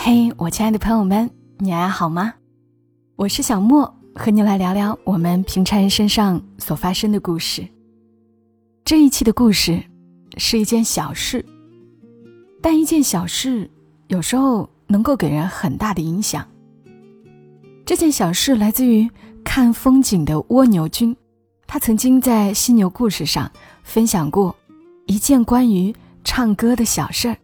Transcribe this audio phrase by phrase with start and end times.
[0.00, 1.28] 嘿，我亲爱的朋友们，
[1.58, 2.32] 你还好吗？
[3.16, 7.66] 我是小莫，和你来聊聊我们平常人身上所发生的故事。
[8.84, 9.82] 这一期的故事
[10.36, 11.44] 是一件小事，
[12.62, 13.68] 但一件小事
[14.06, 16.46] 有时候能够给人很大的影响。
[17.84, 19.10] 这件小事来自于
[19.42, 21.14] 看风景的蜗牛君，
[21.66, 23.50] 他曾经在犀牛故事上
[23.82, 24.54] 分享过
[25.06, 25.92] 一件关于
[26.22, 27.36] 唱歌的小事儿。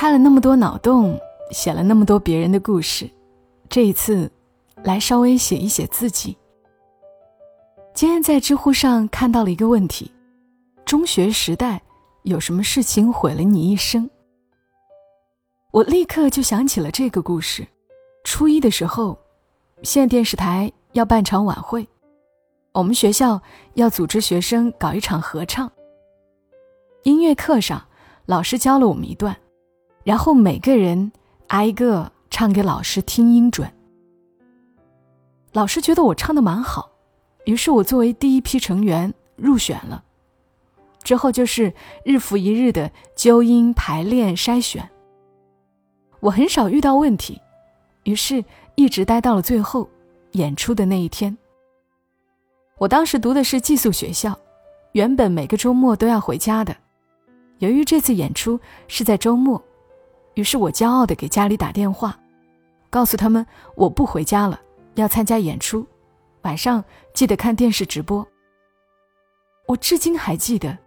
[0.00, 3.06] 开了那么多脑洞，写了那么多别人的故事，
[3.68, 4.32] 这一次，
[4.82, 6.34] 来稍微写一写自己。
[7.92, 10.10] 今天在知乎上看到了一个问题：
[10.86, 11.82] 中学时代
[12.22, 14.08] 有什么事情毁了你一生？
[15.70, 17.68] 我立刻就想起了这个故事。
[18.24, 19.18] 初一的时候，
[19.82, 21.86] 县电视台要办场晚会，
[22.72, 23.38] 我们学校
[23.74, 25.70] 要组织学生搞一场合唱。
[27.02, 27.86] 音乐课上，
[28.24, 29.36] 老师教了我们一段。
[30.10, 31.12] 然后每个人
[31.46, 33.72] 挨个唱给老师听音准。
[35.52, 36.90] 老师觉得我唱的蛮好，
[37.44, 40.02] 于是我作为第一批成员入选了。
[41.04, 41.72] 之后就是
[42.04, 44.90] 日复一日的纠音排练筛选。
[46.18, 47.40] 我很少遇到问题，
[48.02, 49.88] 于是一直待到了最后
[50.32, 51.38] 演出的那一天。
[52.78, 54.36] 我当时读的是寄宿学校，
[54.90, 56.76] 原本每个周末都要回家的，
[57.58, 58.58] 由于这次演出
[58.88, 59.62] 是在周末。
[60.40, 62.18] 于是我骄傲的给家里打电话，
[62.88, 64.58] 告诉他们我不回家了，
[64.94, 65.86] 要参加演出，
[66.44, 68.26] 晚上记得看电视直播。
[69.66, 70.78] 我至今还记得，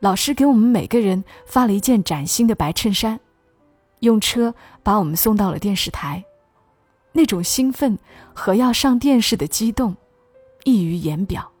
[0.00, 3.20] 老师给我们每个人发了一件崭新的白衬衫，
[4.00, 6.24] 用车把我们送到了电视台，
[7.12, 7.98] 那种兴奋
[8.32, 9.94] 和要上电视的激动，
[10.64, 11.52] 溢于言表。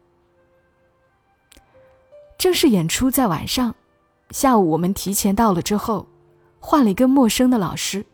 [2.38, 3.74] 正式演出在晚上，
[4.30, 6.06] 下午我们提前到了之后。
[6.64, 8.06] 换了一个陌生的老师，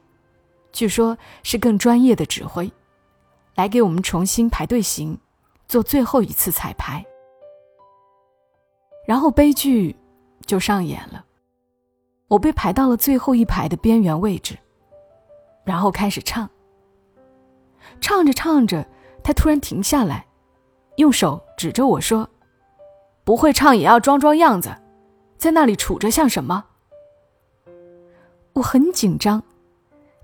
[0.73, 2.73] 据说是更专业的指挥，
[3.55, 5.17] 来给我们重新排队形，
[5.69, 7.05] 做最后一次彩排。
[9.07, 9.95] 然后悲剧
[10.47, 11.23] 就上演了，
[12.27, 14.59] 我被排到了最后一排的边缘位置，
[15.63, 16.49] 然后开始唱。
[18.01, 18.85] 唱着唱着，
[19.23, 20.27] 他突然停下来，
[20.97, 22.29] 用手指着我说
[23.25, 24.75] ：“不会唱也要装装样子，
[25.37, 26.65] 在那里杵着像什么？”
[28.59, 29.43] 我很紧张，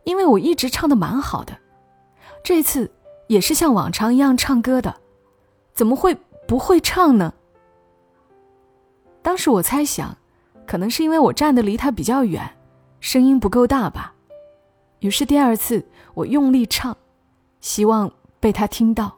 [0.02, 1.56] 因为我一直唱的蛮好的，
[2.42, 2.90] 这次
[3.28, 4.94] 也是像往常一样唱歌的，
[5.72, 7.32] 怎么会不会唱呢？
[9.22, 10.16] 当时我猜想，
[10.66, 12.56] 可能是因为我站的离他比较远，
[13.00, 14.12] 声音不够大吧。
[14.98, 16.96] 于是第二次我用力唱，
[17.60, 19.16] 希望被他听到。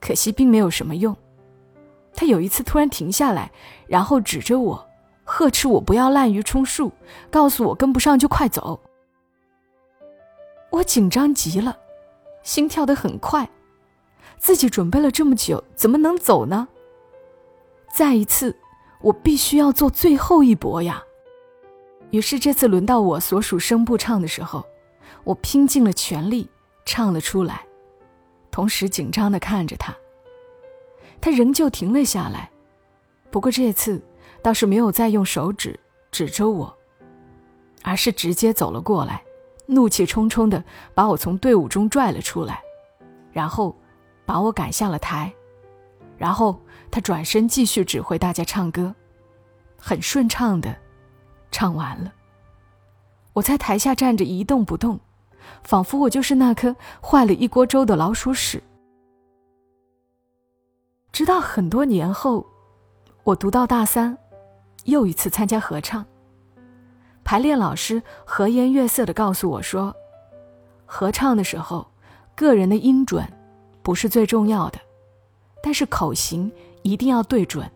[0.00, 1.14] 可惜并没有什么用，
[2.14, 3.52] 他有一次突然停下来，
[3.86, 4.88] 然后指着我。
[5.34, 6.92] 呵斥我不要滥竽充数，
[7.30, 8.78] 告诉我跟不上就快走。
[10.68, 11.74] 我紧张极了，
[12.42, 13.48] 心跳得很快，
[14.36, 16.68] 自己准备了这么久，怎么能走呢？
[17.94, 18.54] 再一次，
[19.00, 21.02] 我必须要做最后一搏呀！
[22.10, 24.62] 于是这次轮到我所属声部唱的时候，
[25.24, 26.46] 我拼尽了全力
[26.84, 27.64] 唱了出来，
[28.50, 29.96] 同时紧张地看着他。
[31.22, 32.50] 他仍旧停了下来，
[33.30, 33.98] 不过这次。
[34.42, 35.78] 倒是没有再用手指
[36.10, 36.76] 指着我，
[37.82, 39.22] 而是直接走了过来，
[39.66, 40.62] 怒气冲冲的
[40.94, 42.60] 把我从队伍中拽了出来，
[43.32, 43.74] 然后
[44.26, 45.32] 把我赶下了台，
[46.18, 46.60] 然后
[46.90, 48.94] 他转身继续指挥大家唱歌，
[49.78, 50.76] 很顺畅的
[51.50, 52.12] 唱完了。
[53.32, 55.00] 我在台下站着一动不动，
[55.62, 58.62] 仿佛我就是那颗坏了一锅粥的老鼠屎。
[61.12, 62.46] 直到很多年后，
[63.24, 64.18] 我读到大三。
[64.84, 66.04] 又一次参加合唱，
[67.24, 69.94] 排练老师和颜悦色的告诉我说
[70.86, 71.86] ：“合唱的时候，
[72.34, 73.26] 个人的音准
[73.82, 74.78] 不是最重要的，
[75.62, 76.50] 但是口型
[76.82, 77.70] 一定要对准，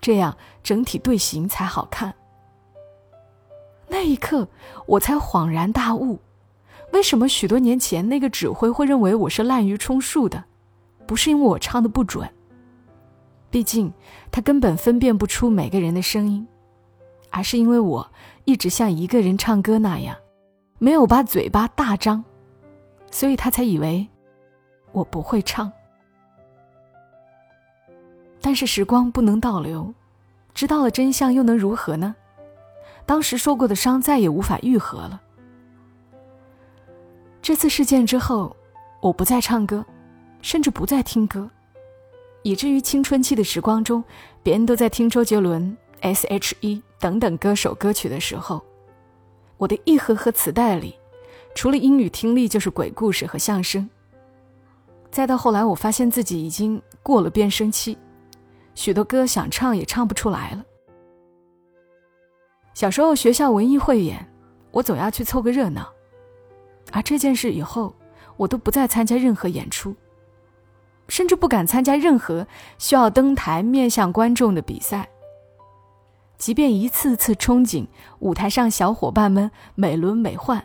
[0.00, 2.14] 这样整体队形才好看。”
[3.90, 4.46] 那一刻，
[4.86, 6.20] 我才恍然大悟，
[6.92, 10.44] 为什么许多年前那个指挥会认为我是滥竽充数的，
[11.06, 12.30] 不是因为我唱的不准。
[13.50, 13.92] 毕竟，
[14.30, 16.46] 他根本分辨不出每个人的声音，
[17.30, 18.06] 而是因为我
[18.44, 20.16] 一直像一个人唱歌那样，
[20.78, 22.22] 没有把嘴巴大张，
[23.10, 24.06] 所以他才以为
[24.92, 25.72] 我不会唱。
[28.40, 29.92] 但是时光不能倒流，
[30.54, 32.14] 知道了真相又能如何呢？
[33.06, 35.20] 当时受过的伤再也无法愈合了。
[37.40, 38.54] 这次事件之后，
[39.00, 39.84] 我不再唱歌，
[40.42, 41.48] 甚至不再听歌。
[42.48, 44.02] 以至于青春期的时光中，
[44.42, 48.64] 别人都在听周杰伦、S.H.E 等等歌手歌曲的时候，
[49.58, 50.98] 我的一盒盒磁带里，
[51.54, 53.86] 除了英语听力就是鬼故事和相声。
[55.10, 57.98] 再到后来，我发现自己已经过了变声期，
[58.74, 60.64] 许多歌想唱也唱不出来了。
[62.72, 64.26] 小时候学校文艺汇演，
[64.70, 65.86] 我总要去凑个热闹，
[66.92, 67.94] 而这件事以后，
[68.38, 69.94] 我都不再参加任何演出，
[71.08, 72.46] 甚至不敢参加任何
[72.78, 75.08] 需要登台面向观众的比赛。
[76.36, 77.86] 即便一次次憧憬
[78.20, 80.62] 舞台上小伙伴们美轮美奂，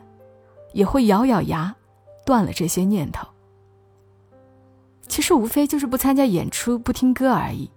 [0.73, 1.75] 也会咬咬牙，
[2.25, 3.27] 断了这些念头。
[5.07, 7.71] 其实无非就是不参加演出、不听歌而已，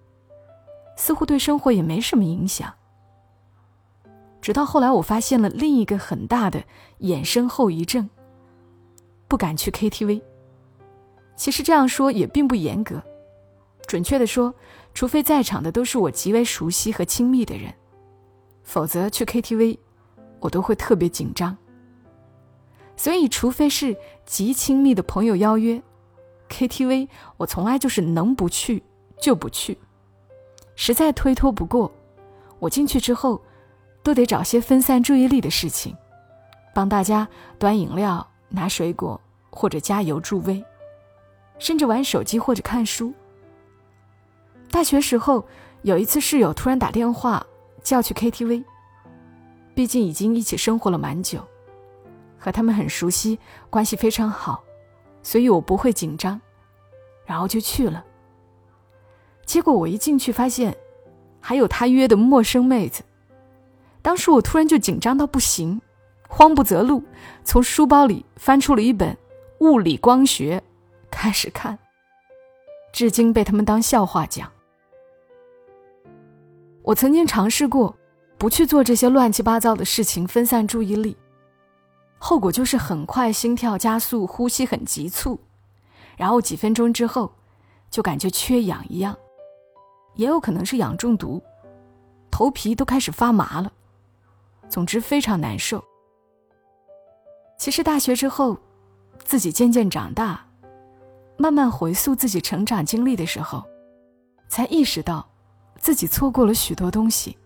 [0.97, 2.75] 似乎对生活也没什么影响。
[4.43, 6.63] 直到后来，我发现了另一个很大的
[7.01, 8.09] 衍生后遗症：
[9.27, 10.23] 不敢去 KTV。
[11.37, 13.03] 其实这样说也并不严格，
[13.87, 14.55] 准确的说，
[14.95, 17.73] 除非在场的都是我极为熟悉和亲密的人。
[18.63, 19.79] 否则去 KTV，
[20.41, 21.57] 我都会特别紧张。
[22.97, 25.81] 所以，除非是极亲密的朋友邀约
[26.49, 28.83] ，KTV 我从来就是能不去
[29.21, 29.79] 就不去。
[30.75, 31.93] 实在推脱不过，
[32.59, 33.41] 我进去之后，
[34.03, 35.95] 都得找些分散注意力的事情，
[36.75, 37.29] 帮大家
[37.59, 40.65] 端饮料、拿水果或者加油助威，
[41.59, 43.13] 甚至玩手机或者看书。
[44.71, 45.47] 大学时候，
[45.83, 47.47] 有一次室友突然打电话。
[47.83, 48.65] 叫去 KTV，
[49.73, 51.39] 毕竟已经一起生活了蛮久，
[52.37, 53.39] 和他们很熟悉，
[53.71, 54.61] 关系非常好，
[55.23, 56.41] 所以我不会紧张，
[57.25, 58.05] 然后就去了。
[59.45, 60.77] 结果我一进去发现，
[61.39, 63.05] 还有他约的陌生妹子，
[64.03, 65.81] 当时我突然就紧张到不行，
[66.29, 67.05] 慌不择路，
[67.45, 69.13] 从书包里翻出了一本
[69.61, 70.59] 《物理光学》，
[71.17, 71.79] 开始看，
[72.93, 74.53] 至今被他们当笑话讲。
[76.83, 77.97] 我曾经尝试过，
[78.37, 81.17] 不去做这些乱七八糟的事情，分散注意力。
[82.19, 85.41] 后果就是很快心跳加速，呼吸很急促，
[86.19, 87.33] 然后几分钟之后，
[87.91, 89.17] 就感觉缺氧一样，
[90.17, 91.43] 也有可能是氧中毒，
[92.31, 93.73] 头皮都开始发麻了。
[94.69, 95.83] 总之非常难受。
[97.57, 98.59] 其实大学之后，
[99.25, 100.46] 自己渐渐长大，
[101.37, 103.65] 慢慢回溯自己成长经历的时候，
[104.49, 105.29] 才意识到。
[105.79, 107.37] 自己错过了许多东西，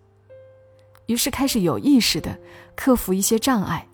[1.07, 2.39] 于是开始有意识的
[2.75, 3.87] 克服一些障碍。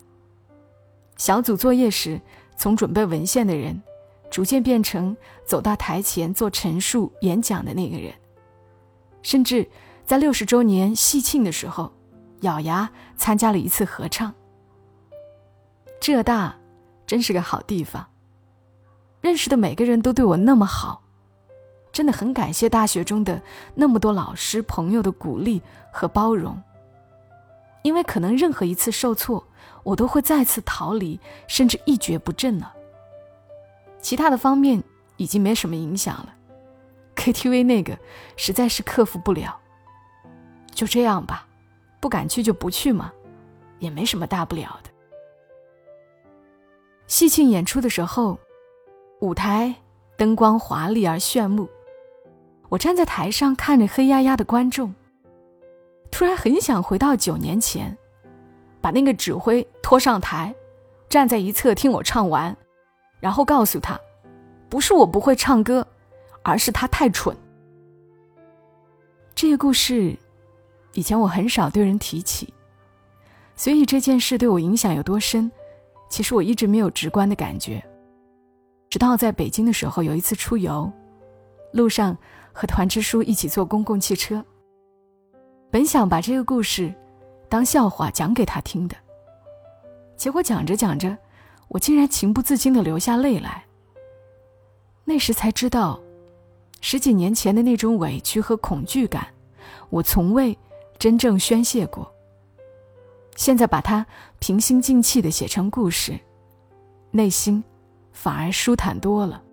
[1.17, 2.21] 小组作业时，
[2.55, 3.81] 从准备文献的人，
[4.29, 8.13] 逐渐变成走到台前做陈述、演讲的那个人。
[9.23, 9.67] 甚至
[10.05, 11.91] 在六十周年喜庆的时候，
[12.41, 14.33] 咬牙参加了一次合唱。
[15.99, 16.55] 浙大
[17.07, 18.07] 真是个好地方，
[19.27, 21.03] 认识的每个人都对我那么好。
[21.91, 23.41] 真的很感谢大学中的
[23.75, 26.57] 那么多老师朋友的鼓励和包容，
[27.81, 29.45] 因为可能任何一次受挫，
[29.83, 32.73] 我都会再次逃离，甚至一蹶不振了。
[33.99, 34.81] 其他的方面
[35.17, 36.33] 已经没什么影响了
[37.17, 37.97] ，KTV 那个
[38.37, 39.59] 实在是克服不了。
[40.73, 41.45] 就这样吧，
[41.99, 43.11] 不敢去就不去嘛，
[43.79, 44.89] 也没什么大不了的。
[47.07, 48.39] 戏庆演出的时候，
[49.19, 49.73] 舞台
[50.15, 51.67] 灯光华丽而炫目。
[52.69, 54.93] 我站在台上看着黑压压的观众，
[56.11, 57.97] 突然很想回到九年前，
[58.81, 60.53] 把那个指挥拖上台，
[61.09, 62.55] 站在一侧听我唱完，
[63.19, 63.99] 然后告诉他，
[64.69, 65.87] 不是我不会唱歌，
[66.43, 67.35] 而是他太蠢。
[69.33, 70.15] 这个故事，
[70.93, 72.53] 以前我很少对人提起，
[73.55, 75.49] 所以这件事对我影响有多深，
[76.09, 77.83] 其实我一直没有直观的感觉。
[78.89, 80.91] 直到在北京的时候，有一次出游，
[81.71, 82.17] 路上。
[82.59, 84.43] 和团支书一起坐公共汽车。
[85.69, 86.91] 本想把这个故事
[87.47, 88.95] 当笑话讲给他听的，
[90.15, 91.15] 结果讲着讲着，
[91.67, 93.63] 我竟然情不自禁的流下泪来。
[95.05, 95.99] 那时才知道，
[96.81, 99.27] 十几年前的那种委屈和恐惧感，
[99.91, 100.57] 我从未
[100.97, 102.11] 真正宣泄过。
[103.35, 104.03] 现在把它
[104.39, 106.19] 平心静气的写成故事，
[107.11, 107.63] 内心
[108.19, 109.43] 反而舒坦多了。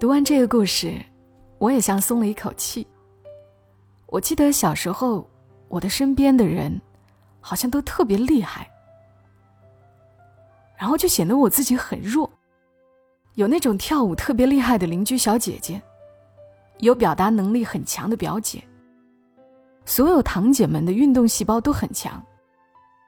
[0.00, 1.00] 读完这个故事，
[1.58, 2.84] 我也像松了一口气。
[4.08, 5.30] 我记得小时候，
[5.68, 6.78] 我的身边的人
[7.40, 8.68] 好像都特别厉害，
[10.76, 12.28] 然后就显得我自己很弱。
[13.34, 15.80] 有那种跳舞特别厉害的邻居小姐姐，
[16.80, 18.60] 有表达能力很强的表姐，
[19.84, 22.20] 所有堂姐们的运动细胞都很强。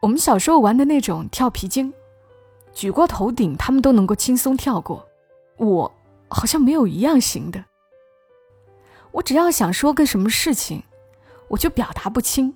[0.01, 1.93] 我们小时候玩的那种跳皮筋，
[2.73, 5.07] 举过头顶，他们都能够轻松跳过。
[5.57, 5.95] 我。
[6.31, 7.65] 好像没有一样行的。
[9.13, 10.83] 我只要想说个什么事情，
[11.49, 12.55] 我就表达不清。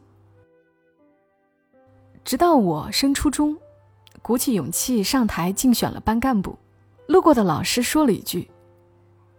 [2.23, 3.57] 直到我升初中，
[4.21, 6.59] 鼓起勇气上台竞选了班干部，
[7.07, 8.51] 路过的老师说了一句：“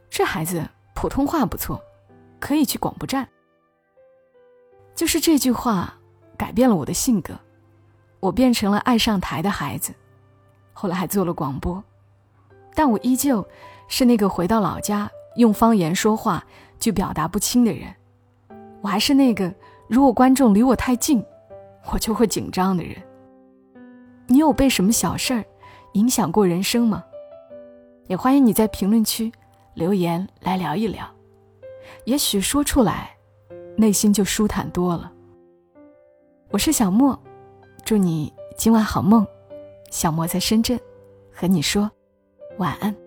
[0.10, 1.80] 这孩子普通话不错，
[2.40, 3.30] 可以去广播站。”
[4.96, 5.96] 就是这句话
[6.36, 7.40] 改变了我的性格，
[8.24, 9.94] 我变成了爱上台的孩子，
[10.72, 11.84] 后来还做了广播，
[12.74, 13.46] 但我依旧
[13.90, 16.42] 是那个回到老家用方言说话
[16.80, 17.94] 就表达不清的人，
[18.80, 19.54] 我还是那个
[19.90, 21.22] 如果观众离我太近。
[21.92, 22.96] 我就会紧张的人。
[24.28, 25.44] 你有被什么小事儿
[25.96, 27.04] 影响过人生吗？
[28.08, 29.30] 也欢迎你在评论区
[29.74, 31.06] 留言来聊一聊，
[32.06, 33.18] 也许说出来，
[33.76, 35.12] 内心就舒坦多了。
[36.52, 37.22] 我是小莫，
[37.86, 39.28] 祝你今晚好梦。
[39.92, 40.80] 小莫在深圳，
[41.32, 41.92] 和你说
[42.58, 43.03] 晚安。